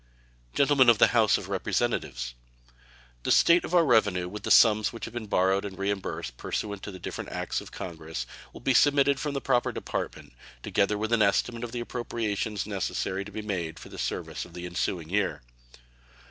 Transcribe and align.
Gentlemen 0.55 0.89
of 0.89 0.97
the 0.97 1.09
House 1.13 1.37
of 1.37 1.47
Representatives: 1.47 2.33
The 3.21 3.31
state 3.31 3.63
of 3.63 3.75
our 3.75 3.85
revenue, 3.85 4.27
with 4.27 4.41
the 4.41 4.49
sums 4.49 4.91
which 4.91 5.05
have 5.05 5.13
been 5.13 5.27
borrowed 5.27 5.63
and 5.63 5.77
reimbursed 5.77 6.37
pursuant 6.37 6.81
to 6.81 6.97
different 6.97 7.29
acts 7.29 7.61
of 7.61 7.71
Congress, 7.71 8.25
will 8.51 8.61
be 8.61 8.73
submitted 8.73 9.19
from 9.19 9.35
the 9.35 9.41
proper 9.41 9.71
Department, 9.71 10.33
together 10.63 10.97
with 10.97 11.13
an 11.13 11.21
estimate 11.21 11.63
of 11.63 11.71
the 11.71 11.81
appropriations 11.81 12.65
necessary 12.65 13.23
to 13.23 13.31
be 13.31 13.43
made 13.43 13.77
for 13.77 13.89
the 13.89 13.99
service 13.99 14.43
of 14.43 14.55
the 14.55 14.65
ensuing 14.65 15.11
year. 15.11 15.43